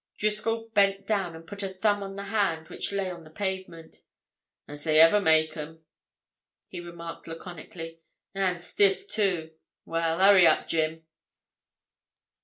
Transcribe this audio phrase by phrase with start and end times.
[0.17, 4.01] Driscoll bent down and put a thumb on the hand which lay on the pavement.
[4.67, 5.85] "As ever they make 'em,"
[6.67, 8.01] he remarked laconically.
[8.33, 9.53] "And stiff, too.
[9.85, 11.05] Well, hurry up, Jim!"